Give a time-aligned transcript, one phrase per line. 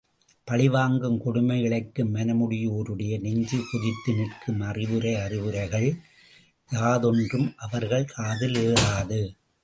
[0.47, 5.87] பழிவாங்கும், கொடுமை இழைக்கும் மனமுடையோருடைய நெஞ்சு கொதித்து நிற்கும் அறவுரை அறிவுரைகள்
[6.69, 9.21] யாதொன்றும் அவர்கள் காதில் ஏறாது.